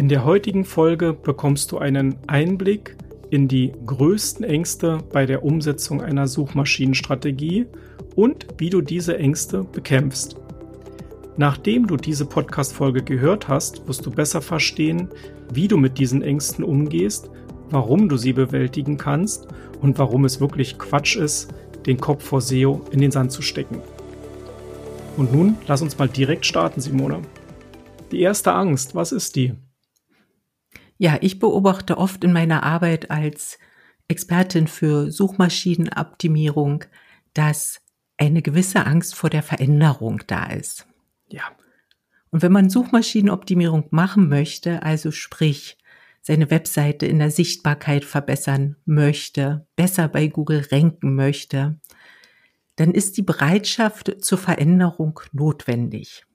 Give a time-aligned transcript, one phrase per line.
[0.00, 2.96] In der heutigen Folge bekommst du einen Einblick
[3.28, 7.66] in die größten Ängste bei der Umsetzung einer Suchmaschinenstrategie
[8.16, 10.36] und wie du diese Ängste bekämpfst.
[11.36, 15.10] Nachdem du diese Podcast-Folge gehört hast, wirst du besser verstehen,
[15.52, 17.28] wie du mit diesen Ängsten umgehst,
[17.68, 19.48] warum du sie bewältigen kannst
[19.82, 21.52] und warum es wirklich Quatsch ist,
[21.84, 23.82] den Kopf vor SEO in den Sand zu stecken.
[25.18, 27.20] Und nun lass uns mal direkt starten, Simone.
[28.12, 29.52] Die erste Angst, was ist die?
[31.02, 33.58] Ja, ich beobachte oft in meiner Arbeit als
[34.08, 36.84] Expertin für Suchmaschinenoptimierung,
[37.32, 37.80] dass
[38.18, 40.86] eine gewisse Angst vor der Veränderung da ist.
[41.30, 41.44] Ja.
[42.28, 45.78] Und wenn man Suchmaschinenoptimierung machen möchte, also sprich
[46.20, 51.80] seine Webseite in der Sichtbarkeit verbessern möchte, besser bei Google ranken möchte,
[52.76, 56.26] dann ist die Bereitschaft zur Veränderung notwendig.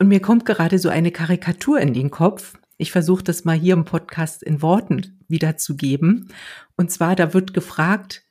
[0.00, 2.58] Und mir kommt gerade so eine Karikatur in den Kopf.
[2.82, 6.30] Ich versuche das mal hier im Podcast in Worten wiederzugeben.
[6.76, 8.24] Und zwar, da wird gefragt,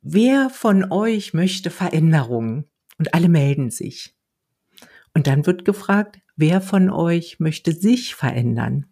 [0.00, 2.66] wer von euch möchte Veränderungen?
[2.98, 4.16] Und alle melden sich.
[5.12, 8.86] Und dann wird gefragt, wer von euch möchte sich verändern?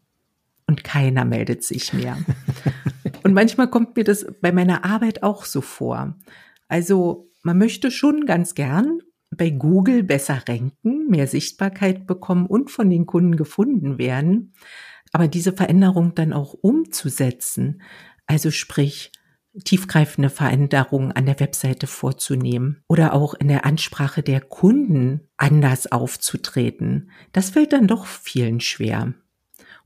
[0.66, 2.18] Und keiner meldet sich mehr.
[3.22, 6.16] Und manchmal kommt mir das bei meiner Arbeit auch so vor.
[6.66, 8.98] Also man möchte schon ganz gern
[9.30, 14.54] bei Google besser ranken, mehr Sichtbarkeit bekommen und von den Kunden gefunden werden.
[15.14, 17.82] Aber diese Veränderung dann auch umzusetzen,
[18.26, 19.12] also sprich
[19.64, 27.12] tiefgreifende Veränderungen an der Webseite vorzunehmen oder auch in der Ansprache der Kunden anders aufzutreten,
[27.30, 29.14] das fällt dann doch vielen schwer.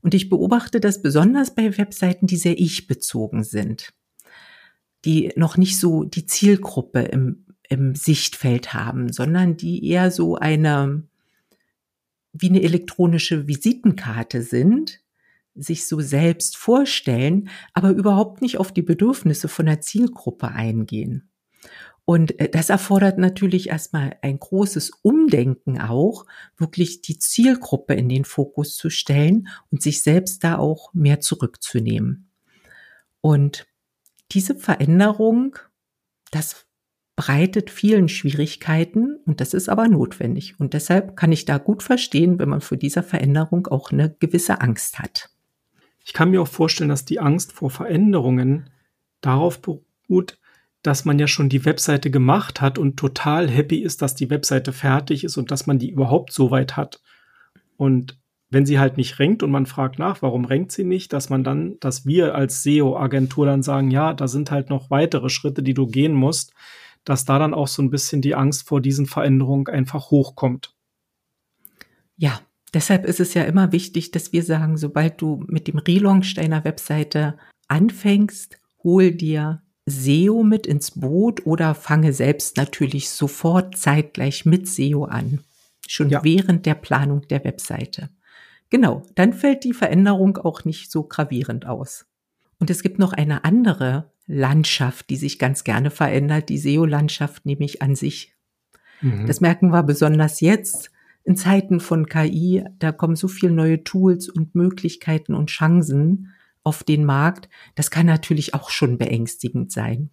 [0.01, 3.93] Und ich beobachte das besonders bei Webseiten, die sehr ich-bezogen sind,
[5.05, 11.03] die noch nicht so die Zielgruppe im im Sichtfeld haben, sondern die eher so eine,
[12.33, 15.03] wie eine elektronische Visitenkarte sind,
[15.61, 21.29] sich so selbst vorstellen, aber überhaupt nicht auf die Bedürfnisse von der Zielgruppe eingehen.
[22.09, 26.25] Und äh, das erfordert natürlich erstmal ein großes Umdenken auch,
[26.57, 32.31] wirklich die Zielgruppe in den Fokus zu stellen und sich selbst da auch mehr zurückzunehmen.
[33.21, 33.67] Und
[34.31, 35.57] diese Veränderung,
[36.31, 36.65] das
[37.15, 40.59] bereitet vielen Schwierigkeiten und das ist aber notwendig.
[40.59, 44.61] Und deshalb kann ich da gut verstehen, wenn man vor dieser Veränderung auch eine gewisse
[44.61, 45.29] Angst hat.
[46.09, 48.71] Ich kann mir auch vorstellen, dass die Angst vor Veränderungen
[49.21, 50.39] darauf beruht,
[50.81, 54.73] dass man ja schon die Webseite gemacht hat und total happy ist, dass die Webseite
[54.73, 56.99] fertig ist und dass man die überhaupt so weit hat.
[57.77, 58.17] Und
[58.49, 61.43] wenn sie halt nicht renkt und man fragt nach, warum renkt sie nicht, dass man
[61.43, 65.75] dann, dass wir als SEO-Agentur dann sagen, ja, da sind halt noch weitere Schritte, die
[65.75, 66.55] du gehen musst,
[67.03, 70.73] dass da dann auch so ein bisschen die Angst vor diesen Veränderungen einfach hochkommt.
[72.17, 72.41] Ja,
[72.73, 76.63] deshalb ist es ja immer wichtig, dass wir sagen, sobald du mit dem Relaunch deiner
[76.63, 77.37] Webseite
[77.67, 85.05] anfängst, hol dir SEO mit ins Boot oder fange selbst natürlich sofort zeitgleich mit SEO
[85.05, 85.39] an.
[85.87, 86.23] Schon ja.
[86.23, 88.09] während der Planung der Webseite.
[88.69, 92.05] Genau, dann fällt die Veränderung auch nicht so gravierend aus.
[92.59, 97.81] Und es gibt noch eine andere Landschaft, die sich ganz gerne verändert, die SEO-Landschaft nämlich
[97.81, 98.35] an sich.
[99.01, 99.25] Mhm.
[99.25, 100.91] Das merken wir besonders jetzt
[101.29, 102.65] in Zeiten von KI.
[102.79, 107.49] Da kommen so viele neue Tools und Möglichkeiten und Chancen auf den Markt.
[107.75, 110.09] Das kann natürlich auch schon beängstigend sein,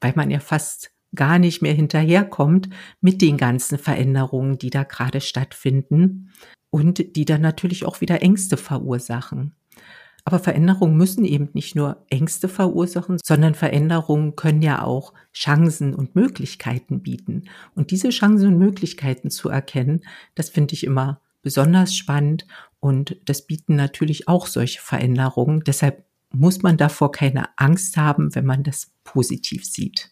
[0.00, 2.70] weil man ja fast gar nicht mehr hinterherkommt
[3.00, 6.30] mit den ganzen Veränderungen, die da gerade stattfinden
[6.70, 9.54] und die dann natürlich auch wieder Ängste verursachen.
[10.24, 16.14] Aber Veränderungen müssen eben nicht nur Ängste verursachen, sondern Veränderungen können ja auch Chancen und
[16.14, 17.44] Möglichkeiten bieten.
[17.74, 22.46] Und diese Chancen und Möglichkeiten zu erkennen, das finde ich immer besonders spannend
[22.78, 25.62] und das bieten natürlich auch solche Veränderungen.
[25.64, 30.10] Deshalb muss man davor keine Angst haben, wenn man das positiv sieht.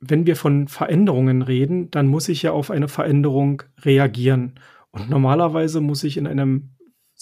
[0.00, 4.60] Wenn wir von Veränderungen reden, dann muss ich ja auf eine Veränderung reagieren.
[4.90, 6.70] Und normalerweise muss ich in einem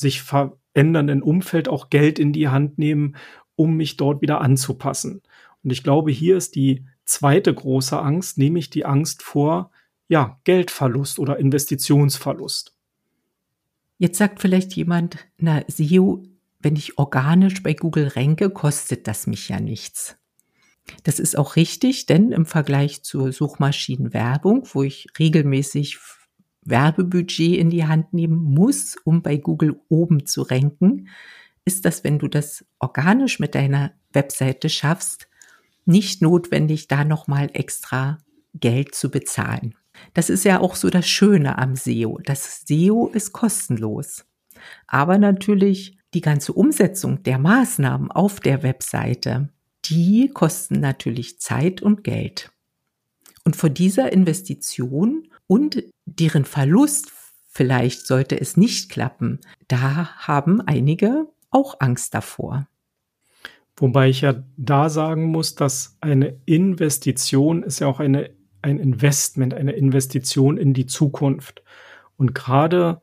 [0.03, 3.17] sich verändernden Umfeld auch Geld in die Hand nehmen,
[3.57, 5.23] um mich dort wieder anzupassen.
[5.65, 9.71] Und ich glaube, hier ist die zweite große Angst, nämlich die Angst vor
[10.09, 12.77] ja, Geldverlust oder Investitionsverlust.
[13.97, 16.23] Jetzt sagt vielleicht jemand, na, SEO,
[16.59, 20.19] wenn ich organisch bei Google ranke, kostet das mich ja nichts.
[21.05, 25.99] Das ist auch richtig, denn im Vergleich zur Suchmaschinenwerbung, wo ich regelmäßig
[26.63, 31.09] Werbebudget in die Hand nehmen muss, um bei Google oben zu ranken,
[31.65, 35.29] ist das, wenn du das organisch mit deiner Webseite schaffst,
[35.85, 38.19] nicht notwendig, da nochmal extra
[38.55, 39.75] Geld zu bezahlen.
[40.15, 42.19] Das ist ja auch so das Schöne am SEO.
[42.25, 44.25] Das SEO ist kostenlos.
[44.87, 49.49] Aber natürlich die ganze Umsetzung der Maßnahmen auf der Webseite,
[49.85, 52.53] die kosten natürlich Zeit und Geld.
[53.45, 57.13] Und vor dieser Investition und deren Verlust,
[57.49, 62.67] vielleicht sollte es nicht klappen, da haben einige auch Angst davor.
[63.77, 69.55] Wobei ich ja da sagen muss, dass eine Investition ist ja auch eine, ein Investment,
[69.55, 71.63] eine Investition in die Zukunft.
[72.17, 73.01] Und gerade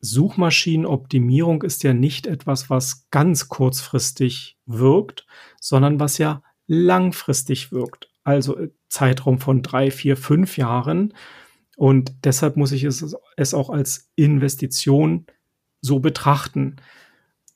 [0.00, 5.26] Suchmaschinenoptimierung ist ja nicht etwas, was ganz kurzfristig wirkt,
[5.60, 8.10] sondern was ja langfristig wirkt.
[8.24, 8.56] Also
[8.88, 11.14] Zeitraum von drei, vier, fünf Jahren.
[11.76, 15.26] Und deshalb muss ich es, es auch als Investition
[15.82, 16.76] so betrachten.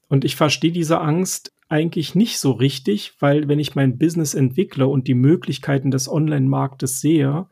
[0.09, 4.87] Und ich verstehe diese Angst eigentlich nicht so richtig, weil wenn ich mein Business entwickle
[4.87, 7.47] und die Möglichkeiten des Online-Marktes sehe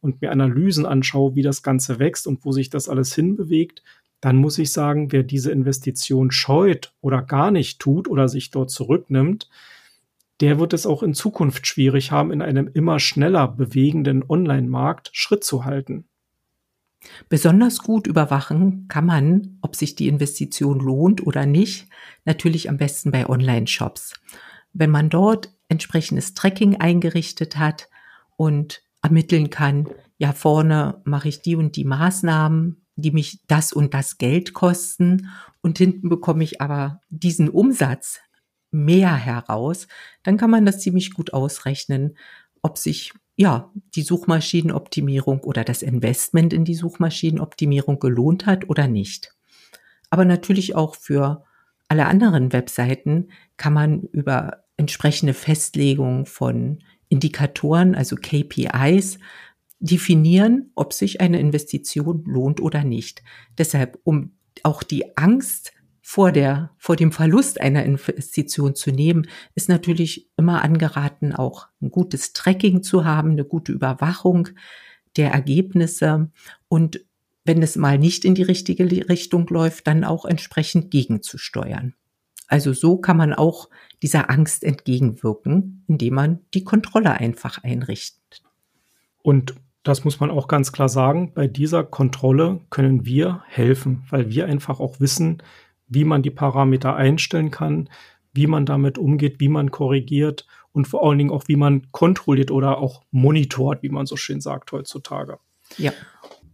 [0.00, 3.82] und mir Analysen anschaue, wie das Ganze wächst und wo sich das alles hinbewegt,
[4.20, 8.70] dann muss ich sagen, wer diese Investition scheut oder gar nicht tut oder sich dort
[8.70, 9.50] zurücknimmt,
[10.40, 15.44] der wird es auch in Zukunft schwierig haben, in einem immer schneller bewegenden Online-Markt Schritt
[15.44, 16.06] zu halten.
[17.28, 21.88] Besonders gut überwachen kann man, ob sich die Investition lohnt oder nicht,
[22.24, 24.14] natürlich am besten bei Online-Shops.
[24.72, 27.88] Wenn man dort entsprechendes Tracking eingerichtet hat
[28.36, 33.94] und ermitteln kann, ja, vorne mache ich die und die Maßnahmen, die mich das und
[33.94, 35.30] das Geld kosten
[35.60, 38.20] und hinten bekomme ich aber diesen Umsatz
[38.70, 39.86] mehr heraus,
[40.22, 42.16] dann kann man das ziemlich gut ausrechnen,
[42.62, 49.34] ob sich ja die Suchmaschinenoptimierung oder das Investment in die Suchmaschinenoptimierung gelohnt hat oder nicht.
[50.10, 51.44] Aber natürlich auch für
[51.88, 59.18] alle anderen Webseiten kann man über entsprechende Festlegung von Indikatoren, also KPIs,
[59.80, 63.22] definieren, ob sich eine Investition lohnt oder nicht.
[63.58, 64.32] Deshalb, um
[64.62, 65.72] auch die Angst
[66.06, 71.90] vor der, vor dem Verlust einer Investition zu nehmen, ist natürlich immer angeraten, auch ein
[71.90, 74.50] gutes Tracking zu haben, eine gute Überwachung
[75.16, 76.30] der Ergebnisse
[76.68, 77.00] und
[77.46, 81.94] wenn es mal nicht in die richtige Richtung läuft, dann auch entsprechend gegenzusteuern.
[82.48, 83.70] Also so kann man auch
[84.02, 88.42] dieser Angst entgegenwirken, indem man die Kontrolle einfach einrichtet.
[89.22, 94.28] Und das muss man auch ganz klar sagen, bei dieser Kontrolle können wir helfen, weil
[94.28, 95.42] wir einfach auch wissen,
[95.94, 97.88] wie man die Parameter einstellen kann,
[98.32, 102.50] wie man damit umgeht, wie man korrigiert und vor allen Dingen auch, wie man kontrolliert
[102.50, 105.38] oder auch monitort, wie man so schön sagt heutzutage.
[105.78, 105.92] Ja.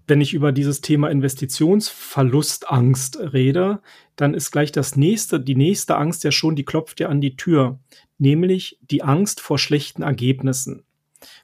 [0.06, 3.80] Wenn ich über dieses Thema Investitionsverlustangst rede,
[4.16, 7.36] dann ist gleich das nächste, die nächste Angst ja schon, die klopft ja an die
[7.36, 7.78] Tür,
[8.18, 10.82] nämlich die Angst vor schlechten Ergebnissen.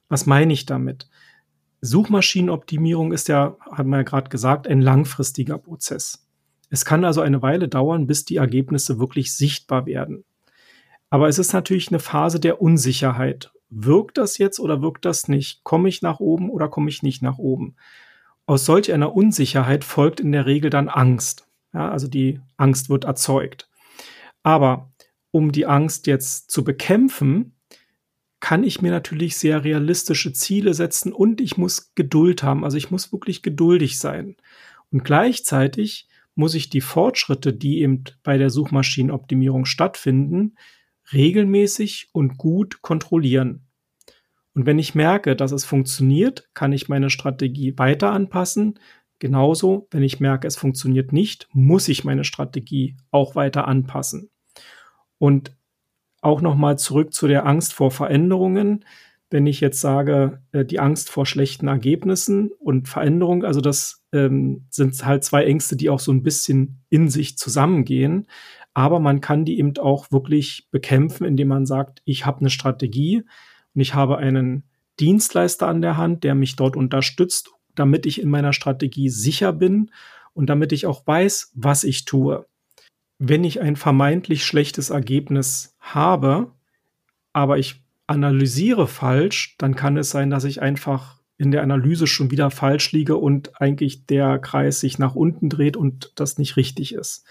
[0.08, 1.08] Was meine ich damit?
[1.80, 6.25] Suchmaschinenoptimierung ist ja, hat man ja gerade gesagt, ein langfristiger Prozess.
[6.70, 10.24] Es kann also eine Weile dauern, bis die Ergebnisse wirklich sichtbar werden.
[11.10, 13.52] Aber es ist natürlich eine Phase der Unsicherheit.
[13.70, 15.62] Wirkt das jetzt oder wirkt das nicht?
[15.64, 17.76] Komme ich nach oben oder komme ich nicht nach oben?
[18.46, 21.48] Aus solch einer Unsicherheit folgt in der Regel dann Angst.
[21.72, 23.68] Ja, also die Angst wird erzeugt.
[24.42, 24.92] Aber
[25.30, 27.56] um die Angst jetzt zu bekämpfen,
[28.40, 32.64] kann ich mir natürlich sehr realistische Ziele setzen und ich muss Geduld haben.
[32.64, 34.36] Also ich muss wirklich geduldig sein.
[34.92, 40.56] Und gleichzeitig muss ich die Fortschritte, die eben bei der Suchmaschinenoptimierung stattfinden,
[41.12, 43.66] regelmäßig und gut kontrollieren.
[44.54, 48.78] Und wenn ich merke, dass es funktioniert, kann ich meine Strategie weiter anpassen.
[49.18, 54.30] Genauso, wenn ich merke, es funktioniert nicht, muss ich meine Strategie auch weiter anpassen.
[55.18, 55.56] Und
[56.20, 58.84] auch nochmal zurück zu der Angst vor Veränderungen.
[59.30, 64.66] Wenn ich jetzt sage, äh, die Angst vor schlechten Ergebnissen und Veränderung, also das ähm,
[64.70, 68.26] sind halt zwei Ängste, die auch so ein bisschen in sich zusammengehen.
[68.74, 73.22] Aber man kann die eben auch wirklich bekämpfen, indem man sagt, ich habe eine Strategie
[73.74, 74.64] und ich habe einen
[75.00, 79.90] Dienstleister an der Hand, der mich dort unterstützt, damit ich in meiner Strategie sicher bin
[80.34, 82.46] und damit ich auch weiß, was ich tue
[83.18, 86.52] wenn ich ein vermeintlich schlechtes Ergebnis habe,
[87.32, 92.30] aber ich analysiere falsch, dann kann es sein, dass ich einfach in der Analyse schon
[92.30, 96.94] wieder falsch liege und eigentlich der Kreis sich nach unten dreht und das nicht richtig
[96.94, 97.26] ist.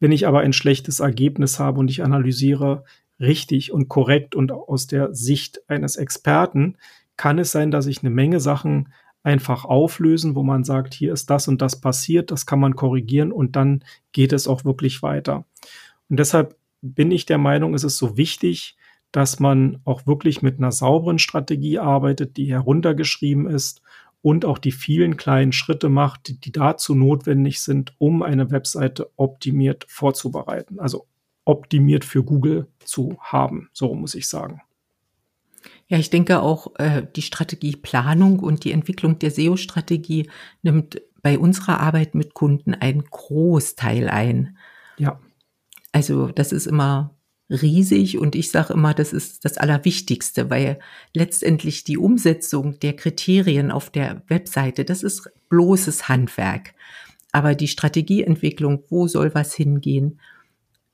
[0.00, 2.84] Wenn ich aber ein schlechtes Ergebnis habe und ich analysiere
[3.20, 6.76] richtig und korrekt und aus der Sicht eines Experten,
[7.16, 11.30] kann es sein, dass ich eine Menge Sachen einfach auflösen, wo man sagt, hier ist
[11.30, 15.44] das und das passiert, das kann man korrigieren und dann geht es auch wirklich weiter.
[16.08, 18.76] Und deshalb bin ich der Meinung, es ist so wichtig,
[19.12, 23.82] dass man auch wirklich mit einer sauberen Strategie arbeitet, die heruntergeschrieben ist
[24.22, 29.10] und auch die vielen kleinen Schritte macht, die, die dazu notwendig sind, um eine Webseite
[29.16, 30.80] optimiert vorzubereiten.
[30.80, 31.06] Also
[31.44, 34.62] optimiert für Google zu haben, so muss ich sagen.
[35.88, 40.30] Ja, ich denke auch, äh, die Strategieplanung und die Entwicklung der SEO-Strategie
[40.62, 44.56] nimmt bei unserer Arbeit mit Kunden einen Großteil ein.
[44.96, 45.20] Ja.
[45.92, 47.14] Also das ist immer
[47.52, 50.78] riesig und ich sage immer, das ist das Allerwichtigste, weil
[51.12, 56.74] letztendlich die Umsetzung der Kriterien auf der Webseite, das ist bloßes Handwerk.
[57.32, 60.20] Aber die Strategieentwicklung, wo soll was hingehen,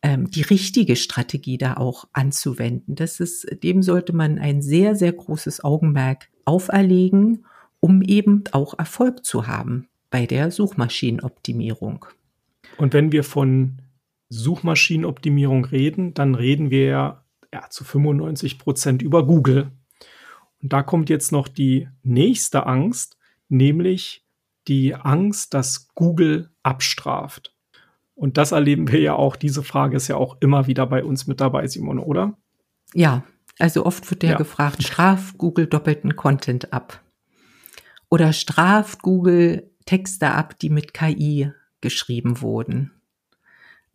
[0.02, 5.12] ähm, die richtige Strategie da auch anzuwenden, das ist, dem sollte man ein sehr, sehr
[5.12, 7.44] großes Augenmerk auferlegen,
[7.80, 12.06] um eben auch Erfolg zu haben bei der Suchmaschinenoptimierung.
[12.76, 13.78] Und wenn wir von
[14.28, 19.70] Suchmaschinenoptimierung reden, dann reden wir ja, ja zu 95 Prozent über Google.
[20.62, 23.16] Und da kommt jetzt noch die nächste Angst,
[23.48, 24.24] nämlich
[24.66, 27.54] die Angst, dass Google abstraft.
[28.14, 29.36] Und das erleben wir ja auch.
[29.36, 32.36] Diese Frage ist ja auch immer wieder bei uns mit dabei, Simone, oder?
[32.92, 33.24] Ja,
[33.58, 34.36] also oft wird ja, ja.
[34.36, 37.00] gefragt, straft Google doppelten Content ab?
[38.10, 42.97] Oder straft Google Texte ab, die mit KI geschrieben wurden?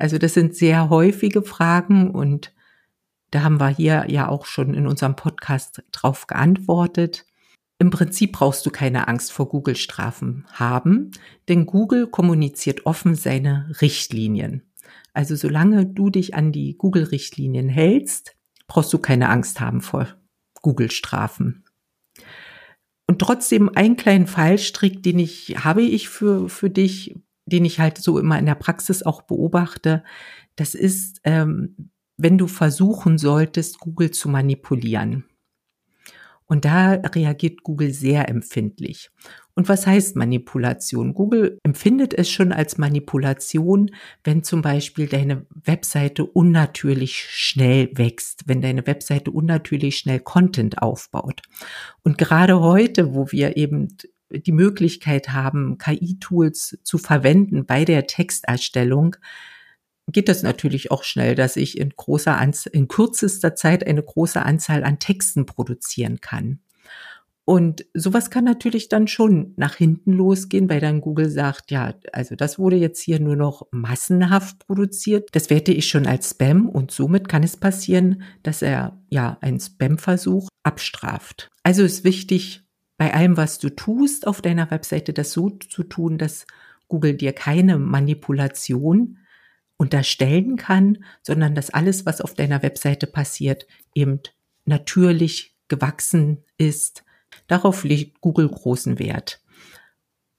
[0.03, 2.53] Also das sind sehr häufige Fragen und
[3.31, 7.25] da haben wir hier ja auch schon in unserem Podcast drauf geantwortet.
[7.79, 11.11] Im Prinzip brauchst du keine Angst vor Google-Strafen haben,
[11.47, 14.63] denn Google kommuniziert offen seine Richtlinien.
[15.13, 18.35] Also solange du dich an die Google-Richtlinien hältst,
[18.67, 20.07] brauchst du keine Angst haben vor
[20.61, 21.63] Google-Strafen.
[23.07, 27.97] Und trotzdem einen kleinen Fallstrick, den ich habe ich für, für dich, den ich halt
[27.97, 30.03] so immer in der Praxis auch beobachte,
[30.55, 35.25] das ist, ähm, wenn du versuchen solltest, Google zu manipulieren.
[36.45, 39.09] Und da reagiert Google sehr empfindlich.
[39.55, 41.13] Und was heißt Manipulation?
[41.13, 43.91] Google empfindet es schon als Manipulation,
[44.23, 51.41] wenn zum Beispiel deine Webseite unnatürlich schnell wächst, wenn deine Webseite unnatürlich schnell Content aufbaut.
[52.03, 53.89] Und gerade heute, wo wir eben
[54.33, 59.15] die Möglichkeit haben, KI-Tools zu verwenden bei der Texterstellung,
[60.07, 64.41] geht das natürlich auch schnell, dass ich in großer Anzahl, in kürzester Zeit eine große
[64.41, 66.59] Anzahl an Texten produzieren kann.
[67.45, 72.35] Und sowas kann natürlich dann schon nach hinten losgehen, weil dann Google sagt, ja, also
[72.35, 75.27] das wurde jetzt hier nur noch massenhaft produziert.
[75.33, 79.59] Das werte ich schon als Spam und somit kann es passieren, dass er ja einen
[79.59, 81.49] Spam-Versuch abstraft.
[81.63, 82.62] Also ist wichtig,
[82.97, 86.45] bei allem, was du tust auf deiner Webseite, das so zu tun, dass
[86.87, 89.17] Google dir keine Manipulation
[89.77, 94.19] unterstellen kann, sondern dass alles, was auf deiner Webseite passiert, eben
[94.65, 97.03] natürlich gewachsen ist.
[97.47, 99.41] Darauf legt Google großen Wert.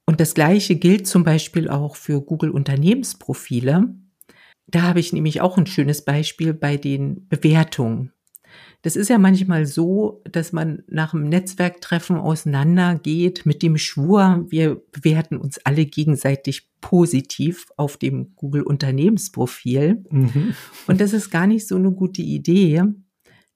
[0.07, 3.95] Und das Gleiche gilt zum Beispiel auch für Google Unternehmensprofile.
[4.67, 8.14] Da habe ich nämlich auch ein schönes Beispiel bei den Bewertungen.
[8.83, 14.83] Das ist ja manchmal so, dass man nach einem Netzwerktreffen auseinandergeht mit dem Schwur, wir
[14.93, 20.05] bewerten uns alle gegenseitig positiv auf dem Google Unternehmensprofil.
[20.11, 20.55] Mhm.
[20.87, 22.83] Und das ist gar nicht so eine gute Idee,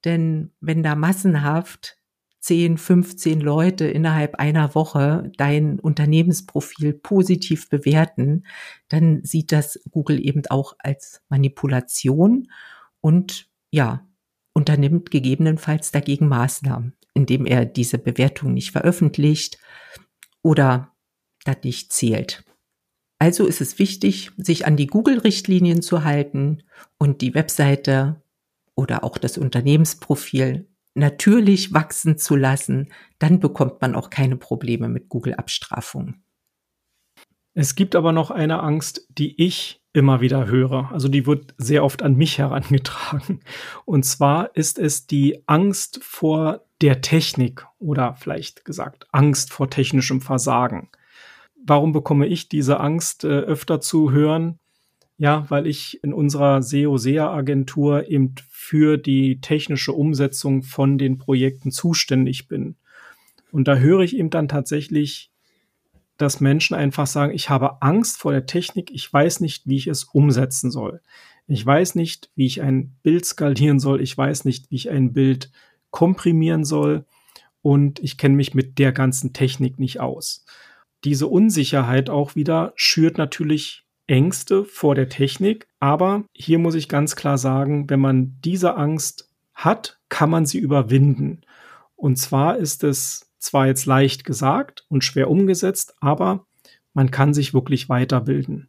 [0.05, 1.99] denn wenn da massenhaft
[2.41, 8.45] 10, 15 Leute innerhalb einer Woche dein Unternehmensprofil positiv bewerten,
[8.89, 12.49] dann sieht das Google eben auch als Manipulation
[13.03, 14.08] und ja,
[14.59, 19.59] unternimmt gegebenenfalls dagegen Maßnahmen, indem er diese Bewertung nicht veröffentlicht
[20.43, 20.93] oder
[21.45, 22.45] das nicht zählt.
[23.21, 26.65] Also ist es wichtig, sich an die Google-Richtlinien zu halten
[26.99, 28.21] und die Webseite
[28.75, 32.93] oder auch das Unternehmensprofil natürlich wachsen zu lassen.
[33.21, 36.25] Dann bekommt man auch keine Probleme mit Google-Abstrafungen.
[37.55, 40.91] Es gibt aber noch eine Angst, die ich immer wieder höre.
[40.93, 43.41] Also die wird sehr oft an mich herangetragen.
[43.85, 50.21] Und zwar ist es die Angst vor der Technik oder vielleicht gesagt Angst vor technischem
[50.21, 50.89] Versagen.
[51.65, 54.59] Warum bekomme ich diese Angst äh, öfter zu hören?
[55.19, 62.47] Ja, weil ich in unserer SEO-SEA-Agentur eben für die technische Umsetzung von den Projekten zuständig
[62.47, 62.77] bin.
[63.51, 65.33] Und da höre ich eben dann tatsächlich
[66.19, 69.87] dass Menschen einfach sagen, ich habe Angst vor der Technik, ich weiß nicht, wie ich
[69.87, 71.01] es umsetzen soll.
[71.47, 75.15] Ich weiß nicht, wie ich ein Bild skalieren soll, ich weiß nicht, wie ich ein
[75.15, 75.51] Bild
[75.91, 77.07] komprimieren soll
[77.63, 80.45] und ich kenne mich mit der ganzen Technik nicht aus.
[81.05, 87.15] Diese Unsicherheit auch wieder schürt natürlich Ängste vor der Technik, aber hier muss ich ganz
[87.15, 91.43] klar sagen, wenn man diese Angst hat, kann man sie überwinden.
[91.95, 96.47] Und zwar ist es zwar jetzt leicht gesagt und schwer umgesetzt, aber
[96.95, 98.69] man kann sich wirklich weiterbilden.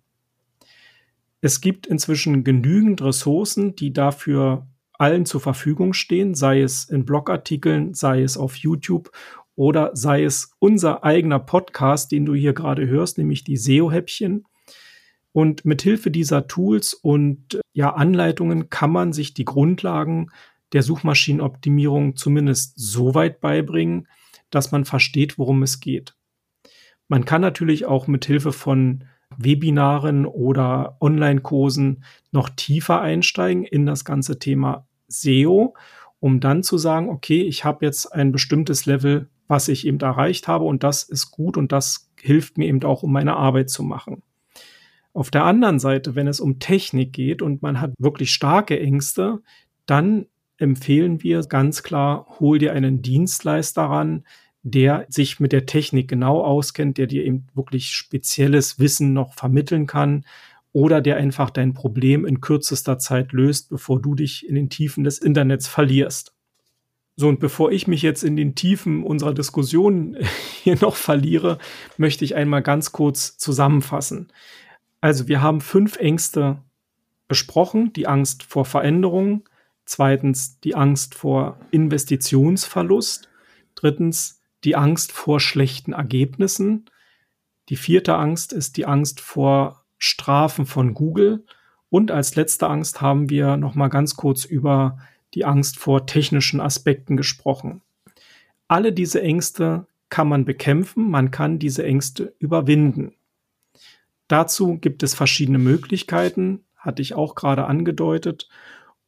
[1.41, 7.93] Es gibt inzwischen genügend Ressourcen, die dafür allen zur Verfügung stehen, sei es in Blogartikeln,
[7.93, 9.11] sei es auf YouTube
[9.55, 14.45] oder sei es unser eigener Podcast, den du hier gerade hörst, nämlich die SEO-Häppchen.
[15.31, 20.31] Und mit Hilfe dieser Tools und ja, Anleitungen kann man sich die Grundlagen
[20.73, 24.07] der Suchmaschinenoptimierung zumindest so weit beibringen,
[24.49, 26.15] dass man versteht, worum es geht.
[27.07, 29.05] Man kann natürlich auch mit Hilfe von
[29.37, 35.75] Webinaren oder Online-Kursen noch tiefer einsteigen in das ganze Thema SEO,
[36.19, 40.47] um dann zu sagen, okay, ich habe jetzt ein bestimmtes Level, was ich eben erreicht
[40.47, 43.83] habe und das ist gut und das hilft mir eben auch, um meine Arbeit zu
[43.83, 44.21] machen.
[45.13, 49.41] Auf der anderen Seite, wenn es um Technik geht und man hat wirklich starke Ängste,
[49.85, 50.27] dann
[50.59, 54.23] empfehlen wir ganz klar, hol dir einen Dienstleister ran,
[54.61, 59.87] der sich mit der Technik genau auskennt, der dir eben wirklich spezielles Wissen noch vermitteln
[59.87, 60.25] kann
[60.73, 65.03] oder der einfach dein Problem in kürzester Zeit löst, bevor du dich in den Tiefen
[65.03, 66.33] des Internets verlierst.
[67.15, 70.17] So, und bevor ich mich jetzt in den Tiefen unserer Diskussion
[70.63, 71.57] hier noch verliere,
[71.97, 74.31] möchte ich einmal ganz kurz zusammenfassen.
[75.01, 76.61] Also, wir haben fünf Ängste
[77.27, 77.93] besprochen.
[77.93, 79.48] Die Angst vor Veränderung.
[79.89, 83.27] Zweitens, die Angst vor Investitionsverlust.
[83.73, 86.85] Drittens, die Angst vor schlechten Ergebnissen.
[87.69, 91.43] Die vierte Angst ist die Angst vor Strafen von Google.
[91.89, 94.99] Und als letzte Angst haben wir noch mal ganz kurz über
[95.33, 97.81] die Angst vor technischen Aspekten gesprochen.
[98.67, 103.15] Alle diese Ängste kann man bekämpfen, man kann diese Ängste überwinden.
[104.27, 108.49] Dazu gibt es verschiedene Möglichkeiten, hatte ich auch gerade angedeutet.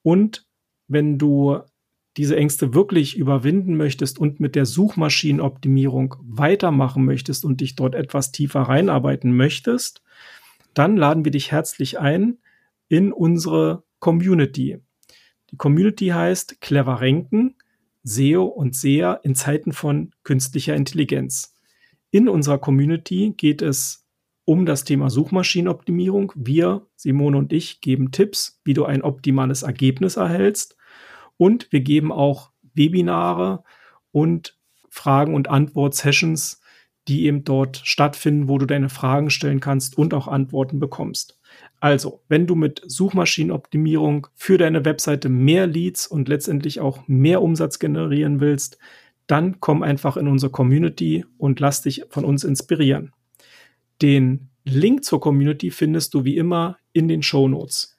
[0.01, 0.47] Und
[0.91, 1.59] wenn du
[2.17, 8.31] diese Ängste wirklich überwinden möchtest und mit der Suchmaschinenoptimierung weitermachen möchtest und dich dort etwas
[8.31, 10.03] tiefer reinarbeiten möchtest,
[10.73, 12.37] dann laden wir dich herzlich ein
[12.89, 14.79] in unsere Community.
[15.51, 17.55] Die Community heißt Clever Renken,
[18.03, 21.53] SEO und SEA in Zeiten von künstlicher Intelligenz.
[22.09, 24.05] In unserer Community geht es
[24.43, 26.33] um das Thema Suchmaschinenoptimierung.
[26.35, 30.75] Wir, Simone und ich, geben Tipps, wie du ein optimales Ergebnis erhältst.
[31.41, 33.63] Und wir geben auch Webinare
[34.11, 34.57] und
[34.89, 36.61] Fragen- und Antwort-Sessions
[37.07, 41.39] die eben dort stattfinden, wo du deine Fragen stellen kannst und auch Antworten bekommst.
[41.79, 47.79] Also, wenn du mit Suchmaschinenoptimierung für deine Webseite mehr Leads und letztendlich auch mehr Umsatz
[47.79, 48.77] generieren willst,
[49.27, 53.13] dann komm einfach in unsere Community und lass dich von uns inspirieren.
[54.01, 57.97] Den Link zur Community findest du wie immer in den Show Notes.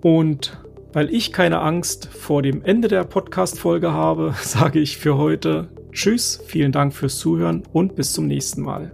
[0.00, 0.63] Und
[0.94, 6.40] weil ich keine Angst vor dem Ende der Podcast-Folge habe, sage ich für heute Tschüss,
[6.46, 8.92] vielen Dank fürs Zuhören und bis zum nächsten Mal.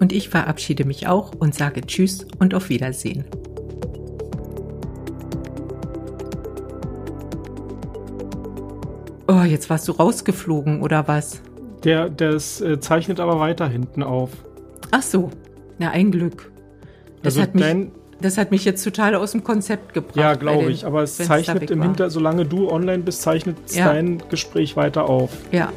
[0.00, 3.24] Und ich verabschiede mich auch und sage Tschüss und auf Wiedersehen.
[9.28, 11.40] Oh, jetzt warst du rausgeflogen oder was?
[11.84, 14.30] Der, das äh, zeichnet aber weiter hinten auf.
[14.90, 15.30] Ach so,
[15.78, 16.50] na ein Glück.
[17.22, 20.16] Das also hat mich, dein, das hat mich jetzt total aus dem Konzept gebracht.
[20.16, 20.86] Ja, glaube ich.
[20.86, 23.92] Aber es zeichnet im Hinter, solange du online bist, zeichnet ja.
[23.92, 25.30] dein Gespräch weiter auf.
[25.52, 25.72] Ja.